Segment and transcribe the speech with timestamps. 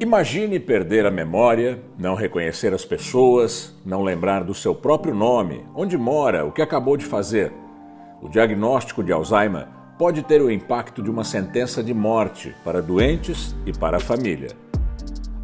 [0.00, 5.98] Imagine perder a memória, não reconhecer as pessoas, não lembrar do seu próprio nome, onde
[5.98, 7.52] mora, o que acabou de fazer.
[8.22, 9.66] O diagnóstico de Alzheimer
[9.98, 14.50] pode ter o impacto de uma sentença de morte para doentes e para a família.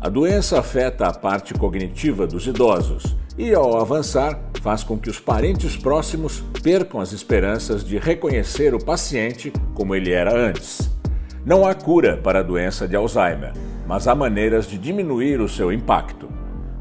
[0.01, 5.19] A doença afeta a parte cognitiva dos idosos e, ao avançar, faz com que os
[5.19, 10.89] parentes próximos percam as esperanças de reconhecer o paciente como ele era antes.
[11.45, 13.53] Não há cura para a doença de Alzheimer
[13.87, 16.29] mas há maneiras de diminuir o seu impacto.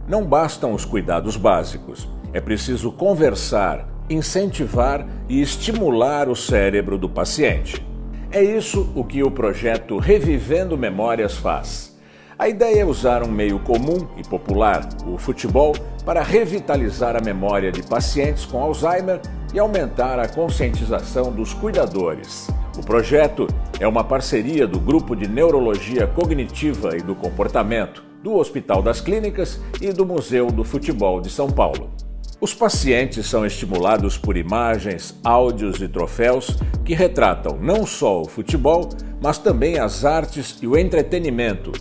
[0.08, 7.86] Não bastam os cuidados básicos, é preciso conversar, incentivar e estimular o cérebro do paciente.
[8.32, 11.94] É isso o que o projeto Revivendo Memórias faz.
[12.38, 17.72] A ideia é usar um meio comum e popular, o futebol, para revitalizar a memória
[17.72, 19.22] de pacientes com Alzheimer
[19.54, 22.50] e aumentar a conscientização dos cuidadores.
[22.76, 23.48] O projeto
[23.80, 29.60] é uma parceria do Grupo de Neurologia Cognitiva e do Comportamento, do Hospital das Clínicas
[29.82, 31.92] e do Museu do Futebol de São Paulo.
[32.40, 38.90] Os pacientes são estimulados por imagens, áudios e troféus que retratam não só o futebol,
[39.22, 41.72] mas também as artes e o entretenimento.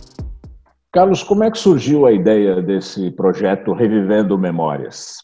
[0.91, 5.17] Carlos, como é que surgiu a ideia desse projeto Revivendo Memórias?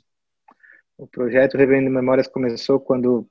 [0.97, 3.25] O projeto Revivendo Memórias começou quando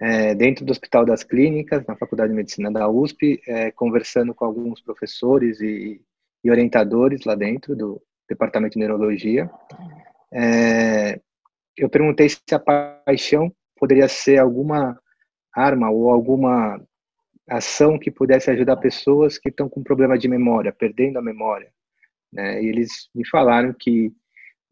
[0.00, 4.44] é, dentro do Hospital das Clínicas, na Faculdade de Medicina da USP, é, conversando com
[4.44, 6.00] alguns professores e,
[6.44, 9.50] e, orientadores lá dentro do Departamento de Neurologia.
[10.32, 11.20] É,
[11.76, 15.00] eu perguntei se a paixão poderia ser alguma
[15.54, 16.80] arma ou alguma
[17.48, 21.72] ação que pudesse ajudar pessoas que estão com problema de memória, perdendo a memória.
[22.32, 22.62] Né?
[22.62, 24.12] E eles me falaram que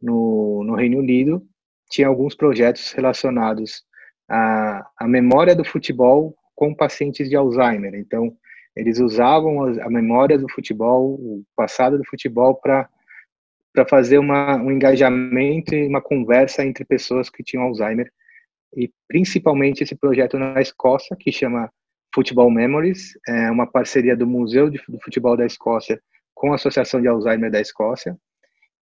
[0.01, 1.45] no, no Reino Unido
[1.91, 3.86] tinha alguns projetos relacionados
[4.29, 7.95] a, a memória do futebol com pacientes de Alzheimer.
[7.95, 8.35] Então,
[8.75, 12.89] eles usavam a, memória do futebol, o passado do futebol, para
[13.89, 18.11] fazer uma, um engajamento e uma conversa entre pessoas que tinham Alzheimer
[18.77, 21.71] e principalmente esse projeto na Escócia que chama
[22.15, 26.01] Football Memories, é uma parceria do Museu de, Futebol da Escócia
[26.35, 28.17] com a Associação de Alzheimer da Escócia.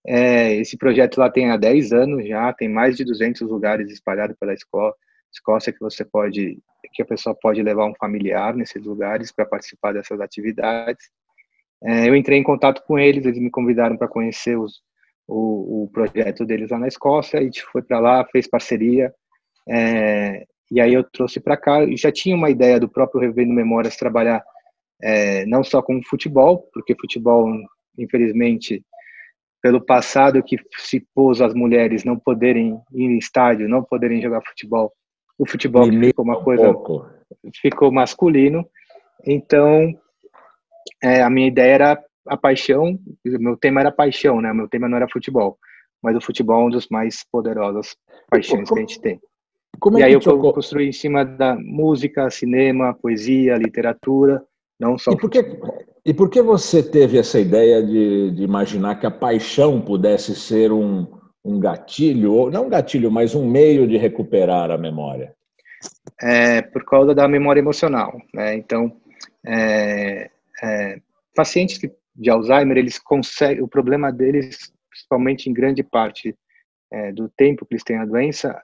[0.07, 4.37] É, esse projeto lá tem há 10 anos já, tem mais de 200 lugares espalhados
[4.39, 4.99] pela Escócia,
[5.35, 6.59] Escócia que você pode,
[6.93, 11.11] que a pessoa pode levar um familiar nesses lugares para participar dessas atividades.
[11.83, 14.81] É, eu entrei em contato com eles, eles me convidaram para conhecer os,
[15.27, 19.13] o, o, projeto deles lá na Escócia, a gente foi para lá, fez parceria,
[19.69, 23.53] é, e aí eu trouxe para cá, e já tinha uma ideia do próprio Revendo
[23.53, 24.43] Memórias trabalhar
[25.03, 27.51] é, não só com futebol, porque futebol,
[27.99, 28.83] infelizmente,
[29.61, 34.43] pelo passado que se pôs as mulheres não poderem ir em estádio, não poderem jogar
[34.43, 34.93] futebol,
[35.39, 37.07] o futebol ficou uma coisa pouco.
[37.61, 38.67] ficou masculino.
[39.27, 39.93] Então,
[41.03, 42.99] é, a minha ideia era a paixão.
[43.25, 44.53] Meu tema era paixão, né?
[44.53, 45.59] Meu tema não era futebol,
[46.03, 47.97] mas o futebol é um dos mais poderosos
[48.31, 49.21] paixões como, que a gente tem.
[49.97, 50.53] É e aí eu tocou?
[50.53, 54.43] construí em cima da música, cinema, poesia, literatura,
[54.79, 55.11] não só.
[55.13, 55.59] E por que,
[56.05, 60.71] e por que você teve essa ideia de, de imaginar que a paixão pudesse ser
[60.71, 61.07] um
[61.45, 65.35] um gatilho, ou não um gatilho, mas um meio de recuperar a memória?
[66.23, 68.19] É, por causa da memória emocional.
[68.33, 68.55] Né?
[68.57, 68.97] Então,
[69.47, 70.31] é,
[70.63, 71.01] é,
[71.35, 71.79] pacientes
[72.17, 76.35] de Alzheimer, eles conseguem, o problema deles, principalmente em grande parte
[76.91, 78.59] é, do tempo que eles têm a doença,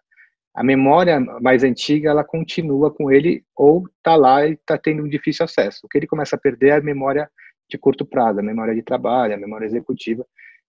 [0.54, 5.08] a memória mais antiga, ela continua com ele ou está lá e está tendo um
[5.08, 5.80] difícil acesso.
[5.84, 7.30] O que ele começa a perder é a memória
[7.68, 10.26] de curto prazo, a memória de trabalho, a memória executiva,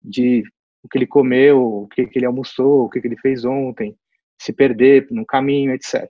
[0.04, 0.44] de
[0.84, 3.96] o que ele comeu, o que, que ele almoçou, o que, que ele fez ontem,
[4.40, 6.10] se perder no caminho, etc.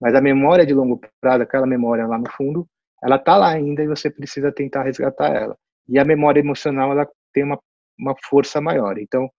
[0.00, 2.66] Mas a memória de longo prazo, aquela memória lá no fundo,
[3.02, 5.56] ela está lá ainda e você precisa tentar resgatar ela.
[5.88, 7.58] E a memória emocional, ela tem uma,
[7.98, 8.98] uma força maior.
[8.98, 9.30] Então,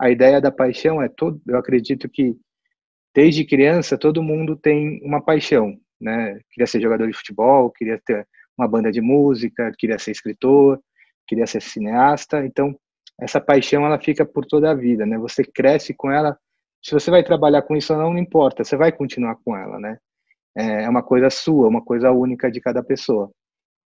[0.00, 2.36] a ideia da paixão é todo, eu acredito que
[3.14, 6.38] desde criança todo mundo tem uma paixão, né?
[6.50, 8.26] Queria ser jogador de futebol, queria ter
[8.58, 10.78] uma banda de música, queria ser escritor,
[11.26, 12.44] queria ser cineasta.
[12.44, 12.78] Então,
[13.20, 15.18] essa paixão ela fica por toda a vida, né?
[15.18, 16.38] Você cresce com ela.
[16.82, 19.78] Se você vai trabalhar com isso ou não, não importa, você vai continuar com ela,
[19.78, 19.98] né?
[20.56, 23.30] É, é uma coisa sua, uma coisa única de cada pessoa.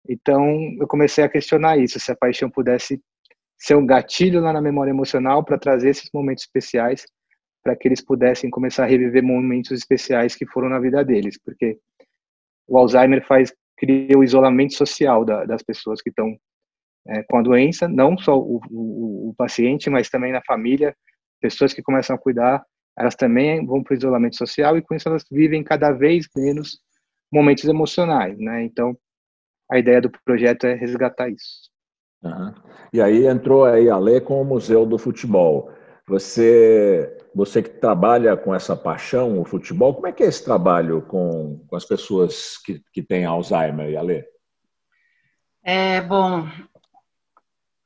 [0.09, 0.45] Então,
[0.81, 3.01] eu comecei a questionar isso, se a paixão pudesse
[3.59, 7.05] ser um gatilho lá na memória emocional para trazer esses momentos especiais,
[7.63, 11.79] para que eles pudessem começar a reviver momentos especiais que foram na vida deles, porque
[12.67, 16.37] o Alzheimer faz cria o isolamento social da, das pessoas que estão
[17.09, 20.95] é, com a doença, não só o, o, o, paciente, mas também na família,
[21.41, 22.65] pessoas que começam a cuidar,
[22.99, 26.79] elas também vão para o isolamento social e com isso elas vivem cada vez menos
[27.33, 28.63] momentos emocionais, né?
[28.65, 28.97] Então,
[29.71, 31.71] a ideia do projeto é resgatar isso.
[32.23, 32.53] Uhum.
[32.93, 35.71] E aí entrou aí a lei com o Museu do Futebol.
[36.09, 41.03] Você, você que trabalha com essa paixão, o futebol, como é que é esse trabalho
[41.03, 44.25] com, com as pessoas que, que têm Alzheimer, Alê?
[45.63, 46.49] É, bom,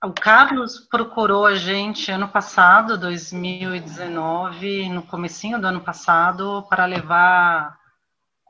[0.03, 7.79] o Carlos procurou a gente ano passado, 2019, no comecinho do ano passado, para levar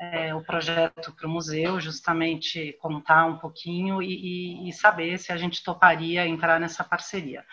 [0.00, 4.14] é, o projeto para o museu, justamente contar um pouquinho e,
[4.64, 7.44] e, e, saber se a gente toparia entrar nessa parceria.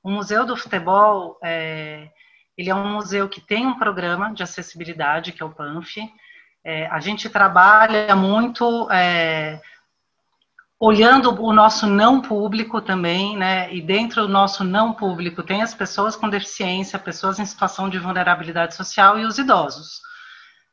[0.00, 2.08] O Museu do Futebol, é,
[2.56, 5.96] ele é um museu que tem um programa de acessibilidade, que é o PANF.
[6.62, 9.60] É, a gente trabalha muito é,
[10.80, 13.72] olhando o nosso não público também, né?
[13.72, 17.98] E dentro do nosso não público tem as pessoas com deficiência, pessoas em situação de
[17.98, 20.00] vulnerabilidade social e os idosos.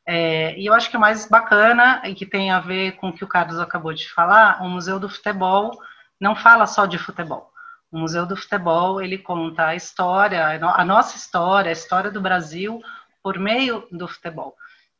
[0.06, 3.12] É, e eu acho que o mais bacana e que tem a ver com o
[3.12, 5.78] que o Carlos acabou de falar, o Museu do Futebol
[6.18, 7.52] não fala só de futebol.
[7.92, 12.80] O Museu do Futebol ele conta a história, a nossa história, a história do Brasil
[13.22, 14.56] por meio do futebol.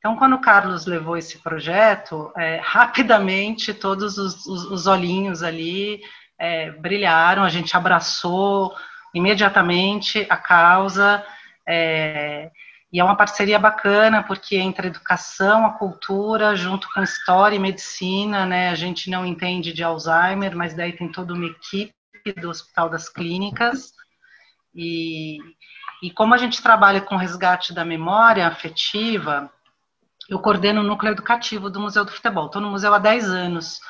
[0.08, 6.00] Então, quando o Carlos levou esse projeto, é, rapidamente todos os, os, os olhinhos ali
[6.38, 8.74] é, brilharam, a gente abraçou
[9.12, 11.22] imediatamente a causa.
[11.68, 12.50] É,
[12.90, 18.46] e é uma parceria bacana, porque entre educação, a cultura, junto com história e medicina,
[18.46, 18.70] né?
[18.70, 21.92] A gente não entende de Alzheimer, mas daí tem toda uma equipe
[22.40, 23.92] do Hospital das Clínicas.
[24.74, 25.36] E,
[26.02, 29.52] e como a gente trabalha com resgate da memória afetiva,
[30.28, 32.46] eu coordeno o núcleo educativo do Museu do Futebol.
[32.46, 33.80] Estou no museu há 10 anos.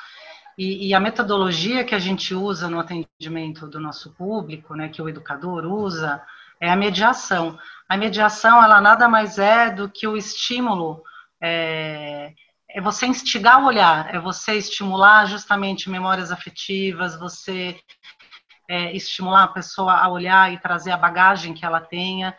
[0.57, 5.01] E, e, a metodologia que a gente usa no atendimento do nosso público, né, que
[5.01, 6.21] o educador usa,
[6.59, 7.57] é a mediação.
[7.87, 11.01] A mediação, ela nada mais é do que o estímulo,
[11.41, 12.33] é,
[12.69, 17.79] é você instigar o olhar, é você estimular justamente memórias afetivas, você
[18.67, 22.35] é, estimular a pessoa a olhar e trazer a bagagem que ela tenha.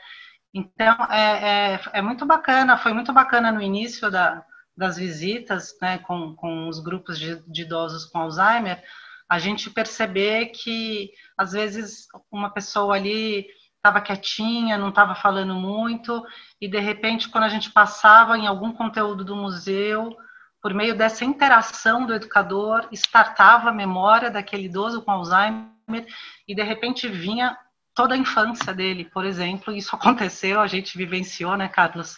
[0.53, 4.45] Então, é, é, é muito bacana, foi muito bacana no início da,
[4.77, 8.83] das visitas né, com, com os grupos de, de idosos com Alzheimer,
[9.29, 16.23] a gente perceber que, às vezes, uma pessoa ali estava quietinha, não estava falando muito,
[16.61, 20.17] e de repente, quando a gente passava em algum conteúdo do museu,
[20.61, 26.07] por meio dessa interação do educador, startava a memória daquele idoso com Alzheimer,
[26.47, 27.57] e de repente vinha
[27.95, 32.17] toda a infância dele, por exemplo, isso aconteceu, a gente vivenciou, né, Carlos?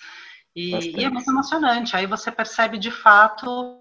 [0.55, 3.81] E, e é muito emocionante, aí você percebe de fato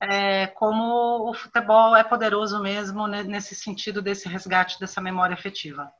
[0.00, 5.90] é, como o futebol é poderoso mesmo nesse sentido desse resgate dessa memória afetiva.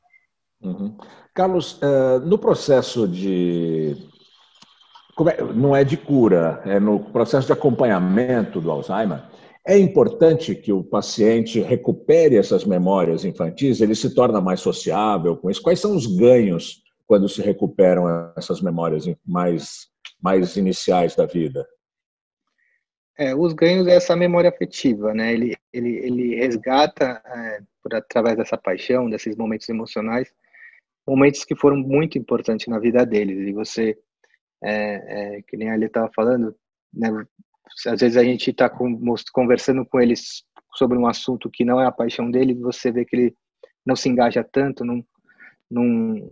[0.61, 0.97] Uhum.
[1.33, 3.95] Carlos, uh, no processo de.
[5.27, 9.23] É, não é de cura, é no processo de acompanhamento do Alzheimer,
[9.67, 15.49] é importante que o paciente recupere essas memórias infantis, ele se torna mais sociável com
[15.49, 15.61] isso.
[15.61, 18.05] Quais são os ganhos quando se recuperam
[18.37, 19.87] essas memórias mais,
[20.21, 21.67] mais iniciais da vida?
[23.17, 25.33] É, os ganhos é essa memória afetiva, né?
[25.33, 30.31] Ele, ele, ele resgata, é, por, através dessa paixão, desses momentos emocionais,
[31.07, 33.47] momentos que foram muito importantes na vida deles.
[33.47, 33.97] E você,
[34.63, 36.55] é, é, que nem ali estava falando,
[36.93, 37.09] né,
[37.87, 38.69] às vezes a gente está
[39.33, 43.15] conversando com eles sobre um assunto que não é a paixão dele, você vê que
[43.15, 43.35] ele
[43.85, 45.03] não se engaja tanto, não,
[45.69, 46.31] não, não,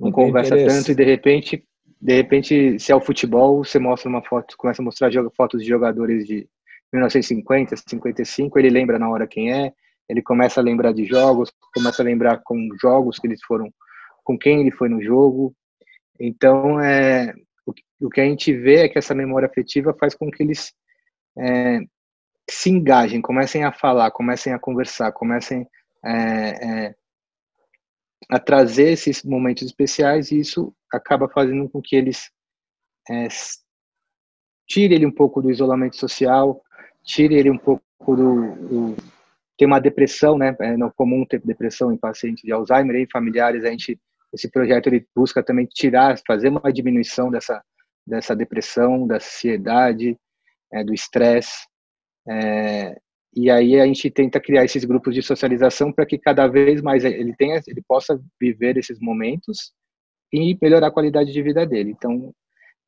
[0.00, 1.64] não conversa tanto e de repente,
[2.00, 5.68] de repente, se é o futebol, você mostra uma foto, começa a mostrar fotos de
[5.68, 6.48] jogadores de
[6.92, 9.72] 1950, 55, ele lembra na hora quem é,
[10.08, 13.72] ele começa a lembrar de jogos, começa a lembrar com jogos que eles foram
[14.24, 15.54] com quem ele foi no jogo.
[16.20, 17.32] Então, é,
[18.00, 20.72] o, que a gente vê é que essa memória afetiva faz com que eles
[21.38, 21.80] é,
[22.48, 25.66] se engajem, comecem a falar, comecem a conversar, comecem
[26.04, 26.94] é, é,
[28.30, 32.30] a trazer esses momentos especiais e isso acaba fazendo com que eles
[33.08, 33.28] é,
[34.66, 36.62] tire ele um pouco do isolamento social,
[37.02, 38.96] tire ele um pouco do, do
[39.58, 40.56] tem uma depressão, né?
[40.60, 43.64] É não comum ter depressão em pacientes de Alzheimer e familiares.
[43.64, 43.98] A gente
[44.32, 47.62] esse projeto ele busca também tirar, fazer uma diminuição dessa
[48.06, 50.16] dessa depressão, da ansiedade,
[50.72, 51.66] é, do estresse.
[52.26, 52.96] É,
[53.36, 57.04] e aí a gente tenta criar esses grupos de socialização para que cada vez mais
[57.04, 59.74] ele tenha, ele possa viver esses momentos
[60.32, 61.90] e melhorar a qualidade de vida dele.
[61.90, 62.32] Então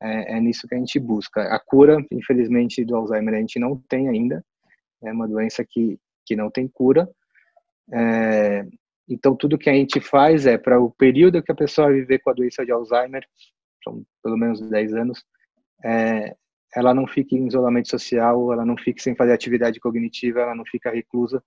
[0.01, 1.43] é, é nisso que a gente busca.
[1.43, 4.43] A cura, infelizmente, do Alzheimer a gente não tem ainda.
[5.03, 7.09] É uma doença que que não tem cura.
[7.93, 8.65] É,
[9.07, 12.29] então, tudo que a gente faz é para o período que a pessoa viver com
[12.29, 13.25] a doença de Alzheimer,
[13.83, 15.23] são pelo menos 10 anos,
[15.83, 16.35] é,
[16.75, 20.65] ela não fique em isolamento social, ela não fique sem fazer atividade cognitiva, ela não
[20.65, 21.43] fica reclusa.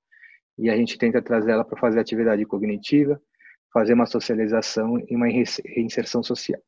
[0.58, 3.20] e a gente tenta trazer ela para fazer atividade cognitiva,
[3.73, 6.61] fazer uma socialização e uma reinserção social.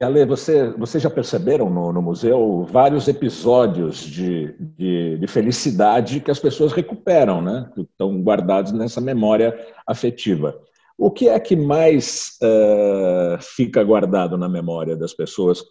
[0.00, 6.30] Ale, você, vocês já perceberam no, no museu vários episódios de, de, de, felicidade que
[6.30, 7.70] as pessoas recuperam, né?
[7.74, 10.58] que estão guardados nessa memória afetiva.
[10.98, 15.62] O que é que mais uh, fica guardado na memória das pessoas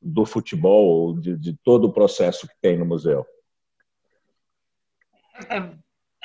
[0.00, 3.26] do futebol, de, de todo o processo que tem no museu?
[5.48, 5.70] É,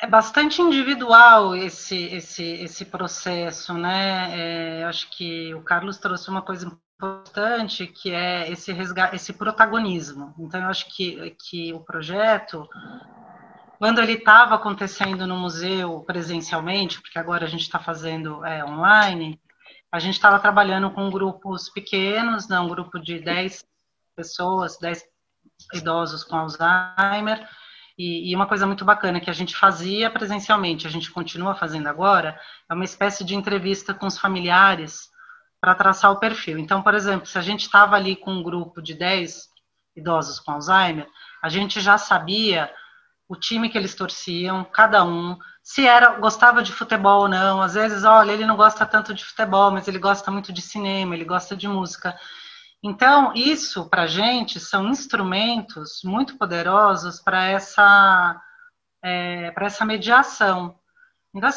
[0.03, 4.79] é bastante individual esse, esse, esse processo, né?
[4.79, 10.33] É, acho que o Carlos trouxe uma coisa importante que é esse resgate, esse protagonismo.
[10.39, 12.67] Então eu acho que, que o projeto
[13.77, 19.39] quando ele estava acontecendo no museu presencialmente, porque agora a gente está fazendo é, online,
[19.91, 23.65] a gente estava trabalhando com grupos pequenos, né, um grupo de 10
[24.15, 25.03] pessoas, 10
[25.73, 27.47] idosos com Alzheimer,
[27.97, 31.87] e, e, uma coisa muito bacana que a gente fazia presencialmente, a gente continua fazendo
[31.87, 35.09] agora, é uma espécie de entrevista com os familiares
[35.65, 36.59] para traçar o perfil.
[36.59, 39.49] Então, por exemplo, se a gente estava ali com um grupo de 10
[39.95, 41.07] idosos com Alzheimer,
[41.41, 42.71] a gente já sabia
[43.27, 47.63] o time que eles torciam, cada um, se era gostava de futebol ou não.
[47.63, 51.15] Às vezes, olha, ele não gosta tanto de futebol, mas ele gosta muito de cinema,
[51.15, 52.15] ele gosta de música.
[52.83, 58.39] Então, isso para a gente são instrumentos muito poderosos para essa
[59.03, 60.75] é, para essa mediação.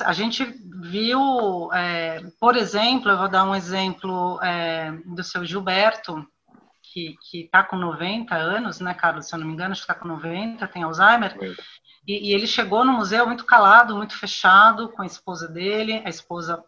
[0.04, 0.44] A gente
[0.82, 6.26] viu, é, por exemplo, eu vou dar um exemplo é, do seu Gilberto,
[6.92, 9.26] que está com 90 anos, né, Carlos?
[9.26, 11.36] Se eu não me engano, acho que está com 90, tem Alzheimer.
[12.06, 16.02] E, e, ele chegou no museu muito calado, muito fechado com a esposa dele.
[16.04, 16.64] A esposa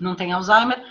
[0.00, 0.84] não tem Alzheimer.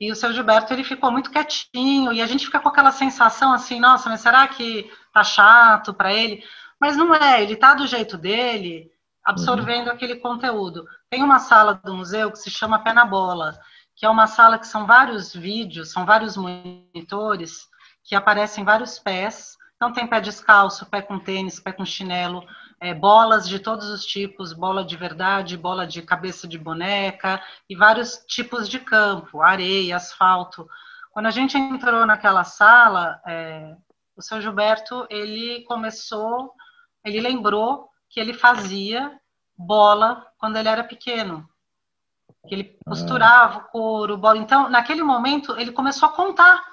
[0.00, 2.12] E o seu Gilberto, ele ficou muito quietinho.
[2.12, 6.12] E a gente fica com aquela sensação assim: nossa, mas será que tá chato para
[6.12, 6.44] ele?
[6.80, 8.90] Mas não é, ele tá do jeito dele,
[9.24, 9.92] absorvendo uhum.
[9.92, 10.86] aquele conteúdo.
[11.10, 13.58] Tem uma sala do museu que se chama Pé na Bola,
[13.96, 17.66] que é uma sala que são vários vídeos, são vários monitores
[18.04, 19.56] que aparecem vários pés.
[19.76, 22.46] Então tem pé descalço, pé com tênis, pé com chinelo,
[22.78, 27.74] é, bolas de todos os tipos, bola de verdade, bola de cabeça de boneca e
[27.74, 30.68] vários tipos de campo, areia, asfalto.
[31.10, 33.74] Quando a gente entrou naquela sala, é,
[34.14, 36.52] o seu Gilberto ele começou,
[37.02, 39.18] ele lembrou que ele fazia
[39.58, 41.48] bola quando ele era pequeno,
[42.46, 44.38] que ele costurava o couro, bola.
[44.38, 46.64] Então, naquele momento, ele começou a contar.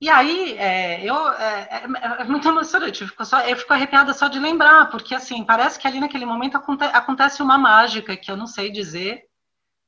[0.00, 4.12] E aí, é, eu, é, é, é, muito emocionante, eu fico, só, eu fico arrepiada
[4.12, 8.30] só de lembrar, porque assim, parece que ali naquele momento aconte, acontece uma mágica que
[8.30, 9.22] eu não sei dizer,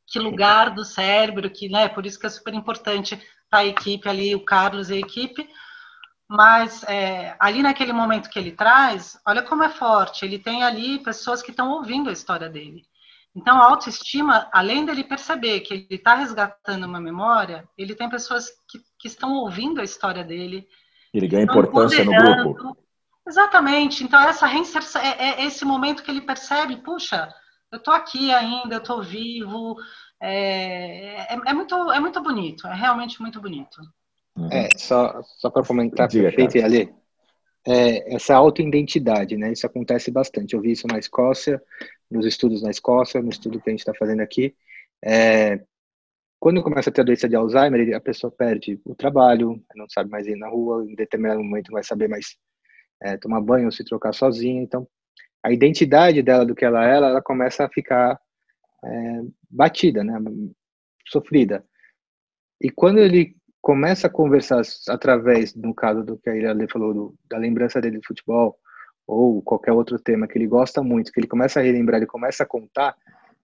[0.06, 3.20] que lugar do cérebro, que, né, por isso que é super importante
[3.50, 5.46] a equipe ali, o Carlos e a equipe,
[6.28, 10.98] mas é, ali naquele momento que ele traz, olha como é forte, ele tem ali
[10.98, 12.82] pessoas que estão ouvindo a história dele.
[13.34, 18.48] Então, a autoestima, além dele perceber que ele está resgatando uma memória, ele tem pessoas
[18.66, 20.66] que, que, estão ouvindo a história dele.
[21.12, 22.76] Ele ganha importância no grupo.
[23.28, 24.02] Exatamente.
[24.02, 27.30] Então, essa reinserção é, é, esse momento que ele percebe: puxa,
[27.70, 29.76] eu estou aqui ainda, eu estou vivo.
[30.18, 33.82] É, é, é, muito, é muito bonito, é realmente muito bonito.
[34.36, 34.52] Uhum.
[34.52, 36.92] É, só, só para comentar, Diga, perfeito, Ali,
[37.66, 39.52] é, essa autoidentidade, né?
[39.52, 40.54] Isso acontece bastante.
[40.54, 41.60] Eu vi isso na Escócia,
[42.10, 44.54] nos estudos na Escócia, no estudo que a gente está fazendo aqui.
[45.04, 45.60] É,
[46.38, 50.10] quando começa a ter a doença de Alzheimer, a pessoa perde o trabalho, não sabe
[50.10, 52.36] mais ir na rua, em determinado momento não vai saber mais
[53.02, 54.62] é, tomar banho ou se trocar sozinha.
[54.62, 54.86] Então,
[55.42, 58.20] a identidade dela do que ela é, ela começa a ficar
[58.84, 60.18] é, batida, né?
[61.08, 61.64] sofrida.
[62.60, 63.36] E quando ele
[63.66, 67.98] começa a conversar através, no caso do que a Ilha falou, do, da lembrança dele
[67.98, 68.56] de futebol,
[69.04, 72.44] ou qualquer outro tema que ele gosta muito, que ele começa a relembrar, ele começa
[72.44, 72.94] a contar,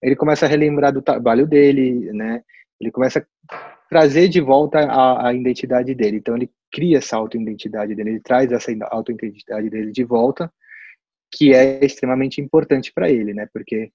[0.01, 2.45] ele começa a relembrar do trabalho dele, né?
[2.81, 3.57] Ele começa a
[3.91, 6.19] trazer de volta a, a identidade dele.
[6.19, 10.49] Então ele cria essa auto-identidade dele, ele traz essa auto-identidade dele de volta,
[11.33, 13.49] que é extremamente importante para ele, né?
[13.53, 13.91] Porque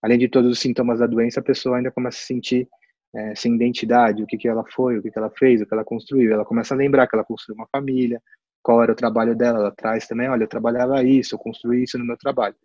[0.00, 2.68] além de todos os sintomas da doença, a pessoa ainda começa a se sentir
[3.14, 5.72] é, sem identidade, o que, que ela foi, o que, que ela fez, o que
[5.72, 6.32] ela construiu.
[6.32, 8.20] Ela começa a lembrar que ela construiu uma família,
[8.62, 9.60] qual era o trabalho dela.
[9.60, 12.56] Ela traz também, olha, eu trabalhava isso, eu construí isso no meu trabalho.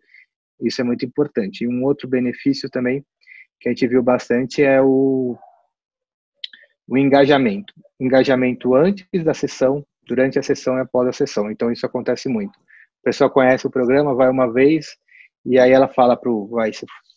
[0.60, 1.64] Isso é muito importante.
[1.64, 3.04] E um outro benefício também
[3.60, 5.36] que a gente viu bastante é o,
[6.88, 7.72] o engajamento.
[8.00, 11.50] Engajamento antes da sessão, durante a sessão e após a sessão.
[11.50, 12.58] Então, isso acontece muito.
[13.02, 14.96] A pessoa conhece o programa, vai uma vez,
[15.44, 16.50] e aí ela fala para o,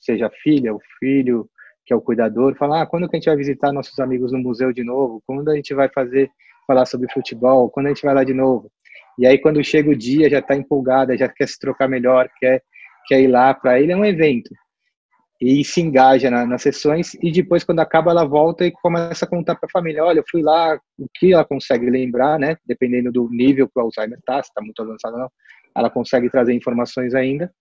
[0.01, 1.49] seja filha, o filho,
[1.85, 4.39] que é o cuidador, fala, ah, quando que a gente vai visitar nossos amigos no
[4.39, 5.21] museu de novo?
[5.25, 6.29] Quando a gente vai fazer,
[6.65, 7.69] falar sobre futebol?
[7.69, 8.71] Quando a gente vai lá de novo?
[9.19, 12.61] E aí, quando chega o dia, já está empolgada, já quer se trocar melhor, quer
[13.05, 14.49] quer ir lá, para ele é um evento.
[15.41, 19.27] E se engaja na, nas sessões e depois, quando acaba, ela volta e começa a
[19.27, 22.55] contar para a família: olha, eu fui lá, o que ela consegue lembrar, né?
[22.65, 25.29] Dependendo do nível que o Alzheimer está, se está muito avançado ou não,
[25.75, 27.51] ela consegue trazer informações ainda.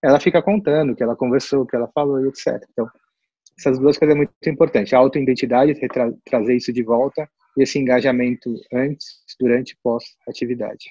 [0.00, 2.62] Ela fica contando o que ela conversou, o que ela falou e etc.
[2.70, 2.88] Então,
[3.58, 4.94] essas duas coisas é muito importante.
[4.94, 10.90] A autoidentidade, tra trazer isso de volta, e esse engajamento antes, durante e pós-atividade.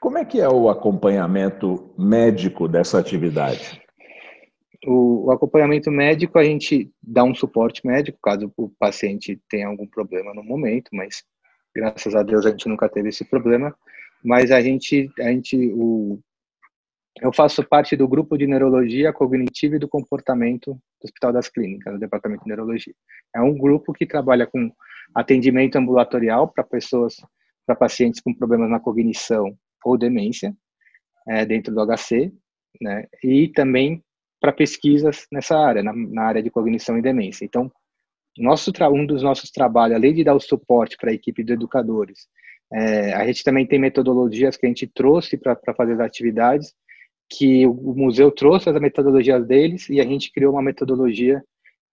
[0.00, 3.80] Como é que é o acompanhamento médico dessa atividade?
[4.86, 9.86] O, o, acompanhamento médico, a gente dá um suporte médico, caso o paciente tenha algum
[9.86, 11.24] problema no momento, mas
[11.74, 13.74] graças a Deus a gente nunca teve esse problema.
[14.24, 16.20] Mas a gente, a gente o,
[17.20, 21.94] eu faço parte do grupo de neurologia cognitiva e do comportamento do Hospital das Clínicas,
[21.94, 22.94] do Departamento de Neurologia.
[23.34, 24.70] É um grupo que trabalha com
[25.14, 27.16] atendimento ambulatorial para pessoas,
[27.66, 30.54] para pacientes com problemas na cognição ou demência,
[31.28, 32.32] é, dentro do HC,
[32.80, 33.06] né?
[33.22, 34.02] E também
[34.40, 37.44] para pesquisas nessa área, na, na, área de cognição e demência.
[37.44, 37.70] Então,
[38.36, 42.28] nosso um dos nossos trabalhos, além de dar o suporte para a equipe de educadores,
[42.72, 46.74] é, a gente também tem metodologias que a gente trouxe para fazer as atividades
[47.28, 51.42] que o museu trouxe as metodologias deles e a gente criou uma metodologia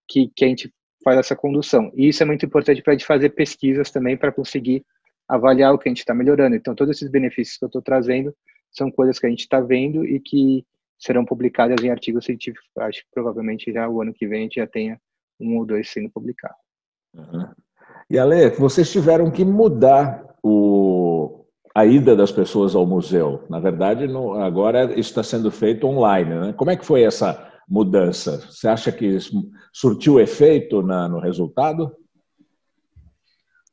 [0.08, 0.74] que, que a gente
[1.04, 1.92] faz essa condução.
[1.94, 4.84] E isso é muito importante para a gente fazer pesquisas também para conseguir
[5.28, 6.56] avaliar o que a gente está melhorando.
[6.56, 8.36] Então, todos esses benefícios que eu estou trazendo
[8.72, 10.66] são coisas que a gente está vendo e que
[10.98, 12.70] serão publicadas em artigos científicos.
[12.78, 15.00] Acho que provavelmente já o ano que vem a gente já tenha
[15.40, 16.58] um ou dois sendo publicados.
[17.14, 17.48] Uhum.
[18.10, 21.45] E Ale, vocês tiveram que mudar o,
[21.76, 23.46] a ida das pessoas ao museu.
[23.50, 24.08] Na verdade,
[24.42, 26.34] agora está sendo feito online.
[26.34, 26.54] Né?
[26.54, 28.40] Como é que foi essa mudança?
[28.50, 29.18] Você acha que
[29.74, 31.94] surtiu efeito na, no resultado?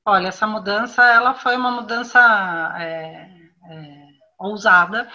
[0.05, 2.19] Olha, essa mudança ela foi uma mudança
[2.77, 3.29] é,
[3.71, 3.97] é,
[4.37, 5.09] ousada,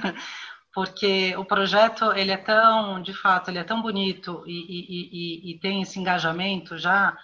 [0.72, 5.52] porque o projeto ele é tão, de fato, ele é tão bonito e, e, e,
[5.52, 7.14] e tem esse engajamento já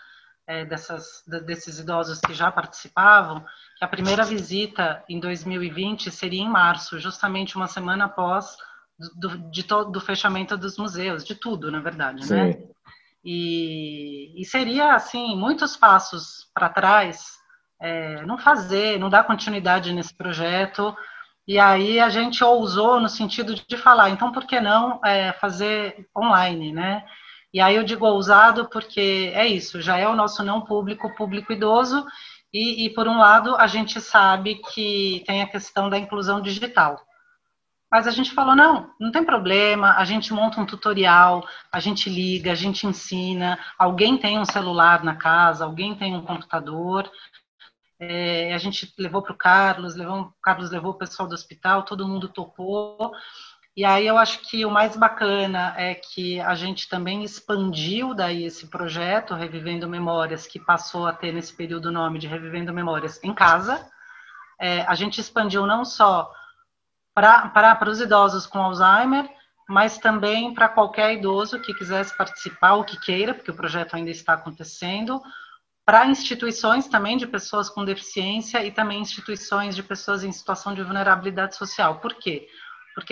[0.51, 3.45] é, dessas, desses idosos que já participavam,
[3.79, 8.57] que a primeira visita em 2020 seria em março, justamente uma semana após
[9.15, 12.35] do, de todo, do fechamento dos museus, de tudo, na verdade, Sim.
[12.35, 12.59] né?
[13.25, 17.39] E, e, seria, assim, muitos passos para trás,
[17.81, 20.97] é, não fazer, não dar continuidade nesse projeto,
[21.47, 26.09] e aí a gente ousou no sentido de falar, então por que não é, fazer
[26.17, 27.05] online, né?
[27.53, 31.53] E aí eu digo ousado porque é isso, já é o nosso não público, público
[31.53, 32.07] idoso,
[32.53, 37.01] e, e por um lado a gente sabe que tem a questão da inclusão digital.
[37.91, 42.09] Mas a gente falou, não, não tem problema, a gente monta um tutorial, a gente
[42.09, 47.11] liga, a gente ensina, alguém tem um celular na casa, alguém tem um computador,
[47.99, 51.83] é, a gente levou para o Carlos, levou, o Carlos levou o pessoal do hospital,
[51.83, 53.13] todo mundo topou,
[53.77, 58.45] e aí eu acho que o mais bacana é que a gente também expandiu daí
[58.45, 63.23] esse projeto Revivendo Memórias, que passou a ter nesse período o nome de Revivendo Memórias
[63.23, 63.89] em casa.
[64.61, 66.31] É, a gente expandiu não só
[67.15, 69.29] para os idosos com Alzheimer,
[69.69, 74.11] mas também para qualquer idoso que quisesse participar ou que queira, porque o projeto ainda
[74.11, 75.23] está acontecendo,
[75.87, 80.83] para instituições também de pessoas com deficiência e também instituições de pessoas em situação de
[80.83, 82.01] vulnerabilidade social.
[82.01, 82.49] Por quê?
[82.49, 82.49] porque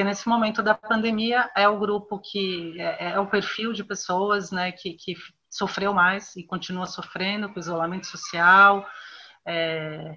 [0.05, 4.72] nesse momento da pandemia é o grupo que é, é o perfil de pessoas, né,
[4.72, 5.14] que, que,
[5.51, 8.87] sofreu mais e continua sofrendo com isolamento social,
[9.46, 10.16] é,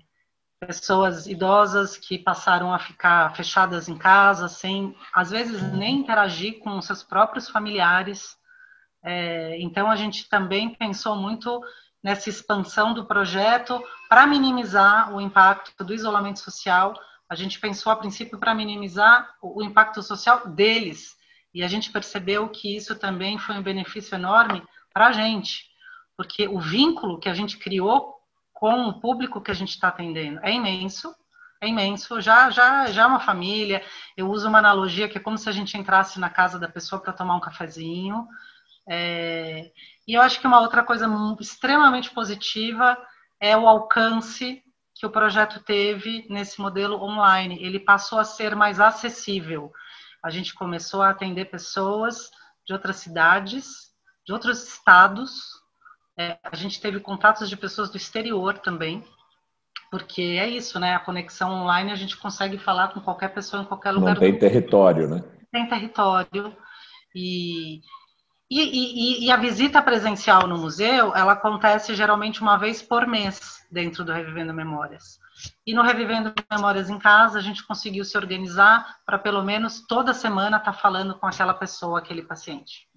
[0.59, 6.81] pessoas idosas que passaram a ficar fechadas em casa, sem, às vezes, nem interagir com
[6.81, 8.37] seus próprios familiares.
[9.03, 11.61] É, então, a gente também pensou muito
[12.03, 16.93] nessa expansão do projeto para minimizar o impacto do isolamento social
[17.31, 21.15] a gente pensou a princípio para minimizar o, impacto social deles,
[21.53, 24.61] e a gente percebeu que isso também foi um benefício enorme
[24.93, 25.63] para a gente,
[26.17, 28.15] porque o vínculo que a gente criou
[28.51, 31.15] com o público que a gente está atendendo é imenso,
[31.61, 33.81] é imenso, já, já, já é uma família,
[34.17, 37.01] eu uso uma analogia que é como se a gente entrasse na casa da pessoa
[37.01, 38.27] para tomar um cafezinho,
[38.89, 39.71] é,
[40.05, 41.07] e eu acho que uma outra coisa
[41.39, 42.97] extremamente positiva
[43.39, 44.61] é o alcance
[45.01, 47.57] que o projeto teve nesse modelo online.
[47.59, 49.73] Ele passou a ser mais acessível.
[50.23, 52.29] A gente começou a atender pessoas
[52.67, 55.59] de outras cidades, de outros estados.
[56.15, 59.03] É, a gente teve contatos de pessoas do exterior também,
[59.89, 60.93] porque é isso, né?
[60.93, 64.13] A conexão online a gente consegue falar com qualquer pessoa em qualquer lugar.
[64.13, 65.23] Não tem território, né?
[65.51, 66.55] Tem território.
[67.15, 67.81] E,
[68.53, 73.65] E, e, e, a visita presencial no museu, ela acontece geralmente uma vez por mês
[73.71, 75.21] dentro do Revivendo Memórias.
[75.65, 80.13] E no Revivendo Memórias em Casa, a gente conseguiu se organizar para pelo menos toda
[80.13, 82.89] semana estar tá falando com aquela pessoa, aquele paciente.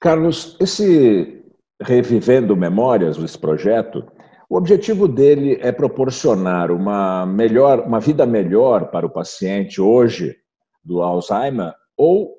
[0.00, 1.44] Carlos, esse
[1.80, 4.04] Revivendo Memórias, esse projeto,
[4.50, 10.36] o objetivo dele é proporcionar uma melhor, uma vida melhor para o paciente hoje
[10.84, 12.34] do Alzheimer ou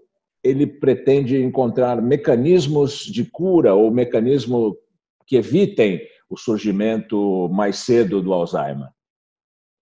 [0.48, 4.78] ele pretende encontrar mecanismos de cura ou mecanismo
[5.26, 8.90] que evitem o surgimento mais cedo do Alzheimer?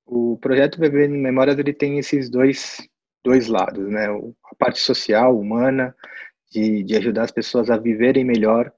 [0.06, 2.78] O projeto Bebê em Memórias ele tem esses dois,
[3.24, 4.08] dois lados, né?
[4.08, 5.96] A parte social, humana,
[6.52, 8.72] de, de ajudar as pessoas a viverem melhor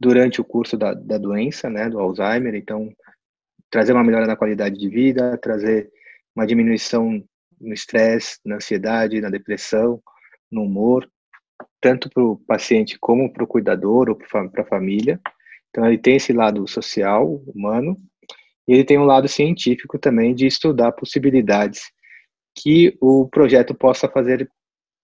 [0.00, 2.54] durante o curso da, da doença, né, do Alzheimer.
[2.54, 2.92] Então,
[3.70, 5.90] trazer uma melhora na qualidade de vida, trazer
[6.34, 7.22] uma diminuição
[7.60, 10.02] no estresse, na ansiedade, na depressão,
[10.50, 11.08] no humor,
[11.80, 15.20] tanto para o paciente como para o cuidador ou para a família.
[15.70, 17.96] Então, ele tem esse lado social, humano,
[18.66, 21.92] e ele tem um lado científico também de estudar possibilidades
[22.54, 24.50] que o projeto possa fazer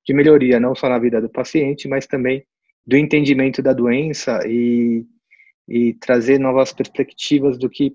[0.04, 2.44] de melhoria, não só na vida do paciente, mas também
[2.84, 5.06] do entendimento da doença e,
[5.68, 7.94] e trazer novas perspectivas do que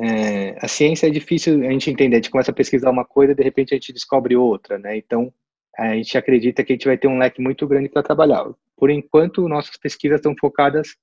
[0.00, 2.16] é, a ciência é difícil a gente entender.
[2.16, 4.96] A gente começa a pesquisar uma coisa, de repente a gente descobre outra, né?
[4.96, 5.32] Então
[5.78, 8.44] a gente acredita que a gente vai ter um leque muito grande para trabalhar.
[8.76, 10.96] Por enquanto, nossas pesquisas estão focadas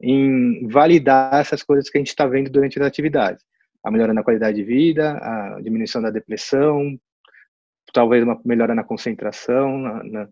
[0.00, 3.42] em validar essas coisas que a gente está vendo durante as atividades.
[3.82, 6.98] A melhora na qualidade de vida, a diminuição da depressão,
[7.92, 10.28] talvez uma melhora na concentração, na, na,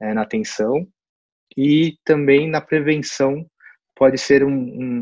[0.00, 0.86] é, na atenção,
[1.56, 3.44] e também na prevenção
[3.96, 4.52] pode ser um,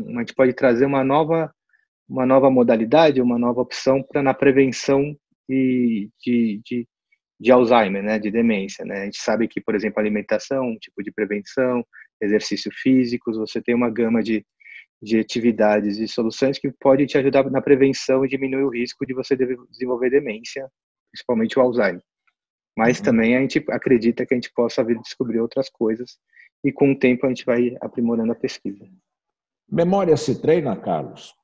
[0.09, 1.53] um, a gente pode trazer uma nova
[2.09, 5.13] uma nova modalidade, uma nova opção para na prevenção
[5.47, 6.87] de, de, de,
[7.39, 9.01] de, Alzheimer, né, de demência, né?
[9.01, 11.85] A gente sabe que, por exemplo, alimentação, tipo de prevenção,
[12.21, 14.45] exercício físico, você tem uma gama de,
[15.01, 19.13] de atividades e soluções que pode te ajudar na prevenção e diminuir o risco de
[19.13, 20.67] você desenvolver demência,
[21.11, 22.01] principalmente o Alzheimer.
[22.75, 23.05] Mas uhum.
[23.05, 26.17] também a gente acredita que a gente possa vir descobrir outras coisas
[26.63, 28.87] e com o tempo a gente vai aprimorando a pesquisa.
[29.69, 31.35] Memória se treina, Carlos?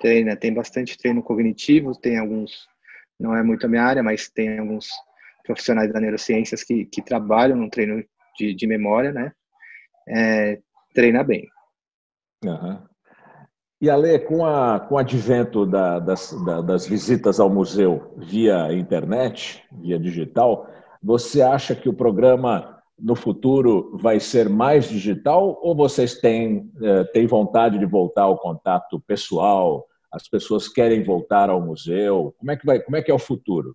[0.00, 2.66] Treina, tem bastante treino cognitivo, tem alguns,
[3.22, 4.88] não é muito a minha área, mas tem alguns
[5.44, 8.04] profissionais da neurociências que, que trabalham no treino
[8.36, 9.32] de, de memória, né?
[10.08, 10.60] É,
[10.92, 11.48] treina bem.
[12.44, 12.78] Uhum.
[13.80, 18.72] E Ale, com, a, com o advento da, das, da, das visitas ao museu via
[18.72, 20.68] internet, via digital,
[21.02, 27.04] você acha que o programa no futuro vai ser mais digital ou vocês têm, eh,
[27.12, 29.84] têm vontade de voltar ao contato pessoal?
[30.12, 32.34] As pessoas querem voltar ao museu?
[32.38, 33.74] Como é que, vai, como é, que é o futuro?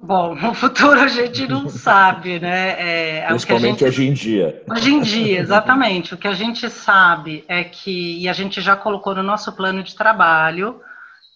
[0.00, 2.70] Bom, no futuro a gente não sabe, né?
[2.78, 3.84] É, é Principalmente gente...
[3.84, 4.62] hoje em dia.
[4.70, 6.14] Hoje em dia, exatamente.
[6.14, 9.82] O que a gente sabe é que, e a gente já colocou no nosso plano
[9.82, 10.80] de trabalho,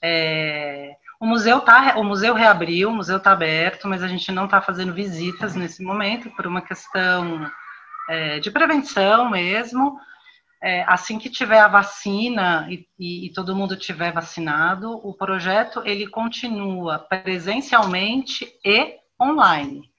[0.03, 4.47] é, o museu tá, o museu reabriu, o museu está aberto, mas a gente não
[4.47, 7.49] está fazendo visitas nesse momento por uma questão
[8.09, 9.97] é, de prevenção mesmo
[10.63, 15.83] é, assim que tiver a vacina e, e, e, todo mundo tiver vacinado, o projeto
[15.85, 19.91] ele continua presencialmente e online,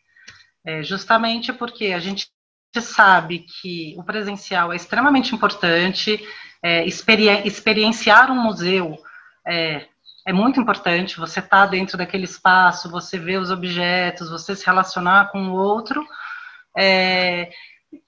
[0.66, 2.32] é, justamente porque a gente
[2.80, 6.20] sabe que o presencial é extremamente importante,
[6.64, 8.98] é, experi experienciar um museu
[9.46, 9.86] é,
[10.26, 15.30] é muito importante, você está dentro daquele espaço, você vê os objetos, você se relacionar
[15.32, 16.06] com o outro,
[16.78, 17.52] é,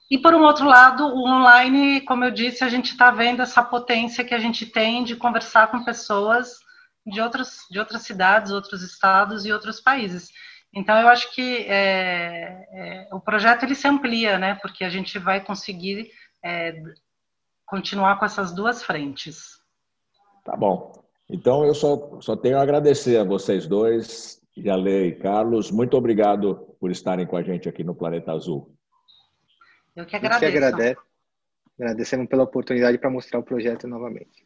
[0.09, 3.63] e por um outro lado, o online, como eu disse, a gente está vendo essa
[3.63, 6.59] potência que a gente tem de conversar com pessoas
[7.05, 10.29] de outras, de outras cidades, outros estados e outros países.
[10.73, 14.55] Então, eu acho que é, é, o projeto ele se amplia, né?
[14.61, 16.11] Porque a gente vai conseguir
[16.43, 16.75] é,
[17.65, 19.57] continuar com essas duas frentes.
[20.43, 20.91] Tá bom.
[21.29, 25.71] Então, eu só, só tenho a agradecer a vocês dois, Yale e Carlos.
[25.71, 28.74] Muito obrigado por estarem com a gente aqui no Planeta Azul.
[29.95, 30.39] Eu que agradeço.
[30.39, 30.97] Que agradece.
[31.79, 34.45] Agradecemos pela oportunidade para mostrar o projeto novamente.